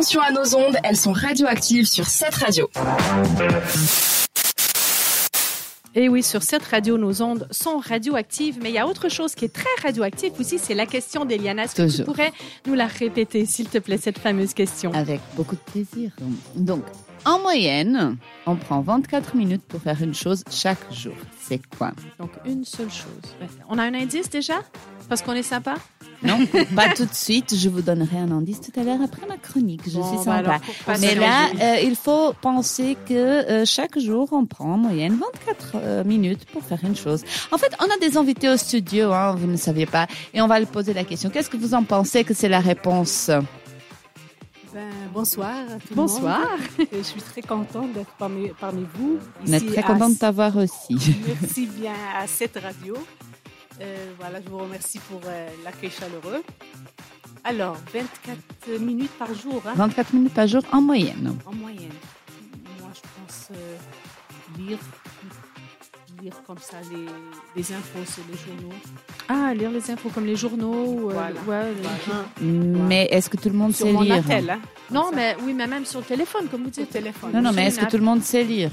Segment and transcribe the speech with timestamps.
[0.00, 2.70] Attention à nos ondes, elles sont radioactives sur cette radio.
[5.96, 9.34] Et oui, sur cette radio, nos ondes sont radioactives, mais il y a autre chose
[9.34, 11.64] qui est très radioactive aussi, c'est la question d'Eliana.
[11.64, 12.30] Est-ce que tu pourrais
[12.68, 14.92] nous la répéter, s'il te plaît, cette fameuse question?
[14.94, 16.12] Avec beaucoup de plaisir.
[16.54, 16.84] Donc,
[17.24, 21.16] en moyenne, on prend 24 minutes pour faire une chose chaque jour.
[21.42, 21.90] C'est quoi?
[22.20, 23.34] Donc, une seule chose.
[23.68, 24.60] On a un indice déjà?
[25.08, 25.74] Parce qu'on est sympa?
[26.22, 26.38] Non,
[26.74, 27.54] pas tout de suite.
[27.56, 29.82] Je vous donnerai un indice tout à l'heure après ma chronique.
[29.86, 30.58] Je Bon, suis bah sympa.
[30.86, 35.18] alors, Mais là, euh, il faut penser que euh, chaque jour, on prend en moyenne
[35.46, 37.22] 24 euh, minutes pour faire une chose.
[37.52, 40.48] En fait, on a des invités au studio, hein, vous ne saviez pas, et on
[40.48, 41.30] va leur poser la question.
[41.30, 43.30] Qu'est-ce que vous en pensez que c'est la réponse?
[44.74, 46.40] Ben, bonsoir à tout Bonsoir.
[46.78, 46.88] le monde.
[46.98, 49.18] Je suis très contente d'être parmi, parmi vous.
[49.46, 50.94] On est très à- content de t'avoir aussi.
[51.26, 52.94] Merci bien à cette radio.
[53.80, 56.42] Euh, voilà, je vous remercie pour euh, l'accueil chaleureux.
[57.44, 61.36] Alors, 24 minutes par jour, hein, 24 minutes par jour en moyenne.
[61.46, 61.92] en moyenne.
[62.80, 63.76] Moi, je pense euh,
[64.58, 64.78] lire,
[66.20, 67.06] lire comme ça les,
[67.56, 68.74] les infos sur les journaux.
[69.28, 70.84] Ah, lire les infos comme les journaux.
[70.86, 71.40] ou, Voilà.
[71.46, 72.24] ouais, Voilà.
[72.88, 74.16] Mais est-ce que tout le monde Sur sait mon lire?
[74.16, 74.58] attel, hein,
[74.90, 76.90] Non, ça, mais oui, mais même sur le téléphone, comme vous dites.
[76.90, 77.30] téléphone.
[77.32, 78.72] Non, non, mais est-ce que tout le monde sait lire?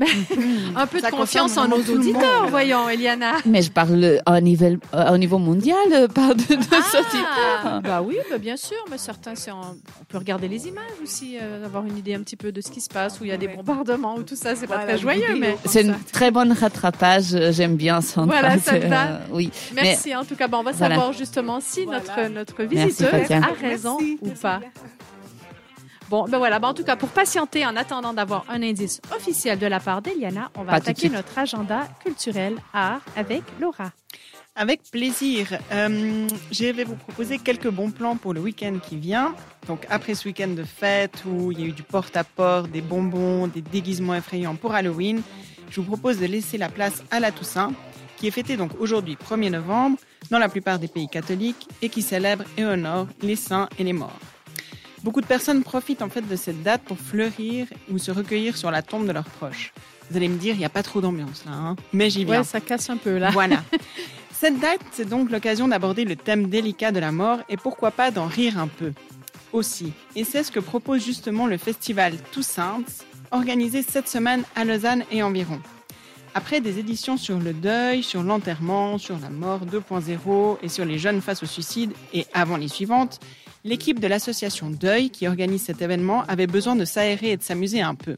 [0.76, 3.32] Un peu de confiance en nos auditeurs, voyons, Eliana.
[3.44, 4.66] Mais je parle au niveau,
[5.12, 7.60] au niveau mondial, euh, pas de, de auditeurs.
[7.64, 9.60] Ah, bah oui, bah bien sûr, mais certains, c'est en-
[10.00, 12.70] on peut regarder les images aussi, euh, avoir une idée un petit peu de ce
[12.70, 14.92] qui se passe, où il y a des bombardements ou tout ça, c'est pas Voilà,
[14.92, 17.34] très joyeux, mais C'est une très bonne rattrapage.
[17.34, 18.40] euh, J'aime bien Sandra.
[18.40, 18.56] Voilà,
[18.88, 19.50] va euh, oui.
[19.74, 20.48] merci en tout cas.
[20.48, 20.94] Bon, on va Voilà.
[20.96, 22.00] savoir justement si Voilà.
[22.00, 23.36] notre, notre Merci, visiteuse Fatia.
[23.38, 24.60] a raison Merci, ou merci pas.
[26.12, 29.58] Bon, ben voilà, ben en tout cas, pour patienter en attendant d'avoir un indice officiel
[29.58, 33.92] de la part d'Eliana, on va Pas attaquer notre agenda culturel art avec Laura.
[34.54, 35.58] Avec plaisir.
[35.72, 39.34] Euh, je vais vous proposer quelques bons plans pour le week-end qui vient.
[39.66, 43.46] Donc après ce week-end de fête où il y a eu du porte-à-porte, des bonbons,
[43.46, 45.22] des déguisements effrayants pour Halloween,
[45.70, 47.72] je vous propose de laisser la place à la Toussaint,
[48.18, 49.96] qui est fêtée donc aujourd'hui 1er novembre
[50.30, 53.94] dans la plupart des pays catholiques et qui célèbre et honore les saints et les
[53.94, 54.20] morts.
[55.02, 58.70] Beaucoup de personnes profitent en fait de cette date pour fleurir ou se recueillir sur
[58.70, 59.72] la tombe de leurs proches.
[60.10, 62.38] Vous allez me dire, il n'y a pas trop d'ambiance là, hein mais j'y viens.
[62.38, 63.30] Ouais, ça casse un peu là.
[63.30, 63.64] Voilà.
[64.32, 68.10] Cette date, c'est donc l'occasion d'aborder le thème délicat de la mort et pourquoi pas
[68.10, 68.92] d'en rire un peu
[69.52, 69.92] aussi.
[70.16, 72.82] Et c'est ce que propose justement le festival Toussaint,
[73.30, 75.60] organisé cette semaine à Lausanne et environ.
[76.34, 80.98] Après des éditions sur le deuil, sur l'enterrement, sur la mort 2.0 et sur les
[80.98, 83.20] jeunes face au suicide, et avant les suivantes,
[83.64, 87.80] l'équipe de l'association Deuil qui organise cet événement avait besoin de s'aérer et de s'amuser
[87.82, 88.16] un peu.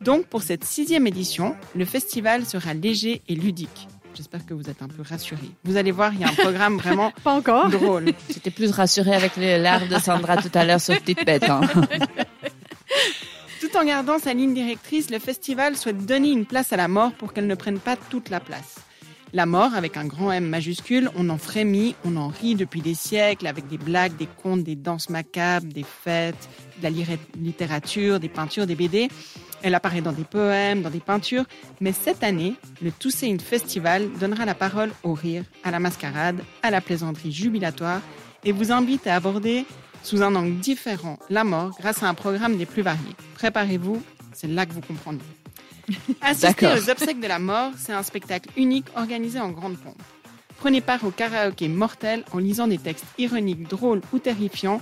[0.00, 3.88] Donc pour cette sixième édition, le festival sera léger et ludique.
[4.14, 5.50] J'espère que vous êtes un peu rassurés.
[5.64, 7.70] Vous allez voir, il y a un programme vraiment Pas encore.
[7.70, 8.12] drôle.
[8.28, 11.44] J'étais plus rassurée avec les- l'art de Sandra tout à l'heure sur Petite Bête.
[11.48, 11.62] hein.
[13.60, 17.12] Tout en gardant sa ligne directrice, le festival souhaite donner une place à la mort
[17.12, 18.80] pour qu'elle ne prenne pas toute la place.
[19.34, 22.92] La mort, avec un grand M majuscule, on en frémit, on en rit depuis des
[22.92, 26.90] siècles, avec des blagues, des contes, des danses macabres, des fêtes, de la
[27.40, 29.08] littérature, des peintures, des BD.
[29.62, 31.44] Elle apparaît dans des poèmes, dans des peintures,
[31.80, 36.70] mais cette année, le Toussaint Festival donnera la parole au rire, à la mascarade, à
[36.70, 38.02] la plaisanterie jubilatoire
[38.44, 39.64] et vous invite à aborder
[40.02, 43.16] sous un angle différent la mort grâce à un programme des plus variés.
[43.36, 44.02] Préparez-vous,
[44.34, 45.24] c'est là que vous comprendrez.
[46.20, 50.00] Assister aux obsèques de la mort, c'est un spectacle unique organisé en grande pompe.
[50.58, 54.80] Prenez part au karaoké mortel en lisant des textes ironiques, drôles ou terrifiants.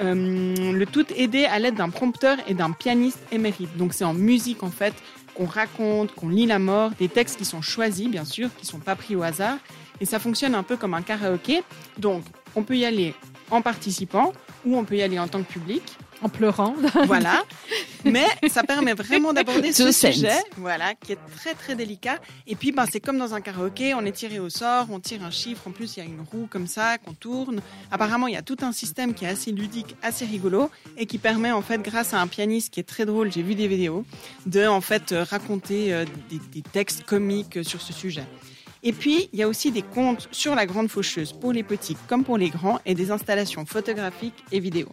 [0.00, 3.76] Euh, le tout aidé à l'aide d'un prompteur et d'un pianiste émérite.
[3.76, 4.94] Donc c'est en musique en fait
[5.34, 8.78] qu'on raconte, qu'on lit la mort, des textes qui sont choisis bien sûr, qui sont
[8.78, 9.56] pas pris au hasard.
[10.00, 11.62] Et ça fonctionne un peu comme un karaoké.
[11.98, 12.22] Donc
[12.54, 13.14] on peut y aller
[13.50, 14.32] en participant
[14.64, 15.82] ou on peut y aller en tant que public.
[16.22, 16.74] En pleurant.
[17.06, 17.42] Voilà.
[18.04, 22.20] Mais ça permet vraiment d'aborder ce sujet, voilà, qui est très très délicat.
[22.46, 25.24] Et puis, ben, c'est comme dans un karaoké, on est tiré au sort, on tire
[25.24, 25.66] un chiffre.
[25.68, 27.60] En plus, il y a une roue comme ça qu'on tourne.
[27.90, 31.18] Apparemment, il y a tout un système qui est assez ludique, assez rigolo, et qui
[31.18, 34.04] permet en fait, grâce à un pianiste qui est très drôle, j'ai vu des vidéos,
[34.46, 38.24] de en fait euh, raconter euh, des, des textes comiques sur ce sujet.
[38.86, 41.96] Et puis, il y a aussi des contes sur la grande faucheuse pour les petits
[42.06, 44.88] comme pour les grands et des installations photographiques et vidéo.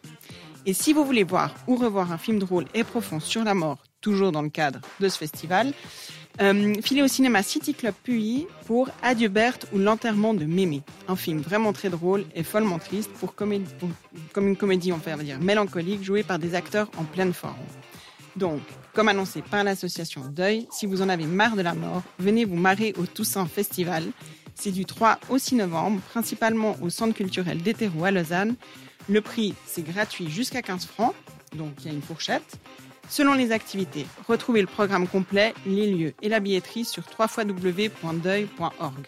[0.65, 3.79] Et si vous voulez voir ou revoir un film drôle et profond sur la mort,
[3.99, 5.73] toujours dans le cadre de ce festival,
[6.39, 10.81] euh, filez au cinéma City Club Puy pour Adieu Berthe ou L'enterrement de Mémé.
[11.07, 15.39] Un film vraiment très drôle et follement triste pour, comme une comédie, on va dire,
[15.39, 17.55] mélancolique, jouée par des acteurs en pleine forme.
[18.35, 18.61] Donc,
[18.93, 22.55] comme annoncé par l'association Deuil, si vous en avez marre de la mort, venez vous
[22.55, 24.03] marrer au Toussaint Festival.
[24.55, 28.55] C'est du 3 au 6 novembre, principalement au Centre culturel d'Hétéro à Lausanne.
[29.11, 31.13] Le prix, c'est gratuit jusqu'à 15 francs,
[31.57, 32.55] donc il y a une fourchette.
[33.09, 39.05] Selon les activités, retrouvez le programme complet, les lieux et la billetterie sur www.deuil.org.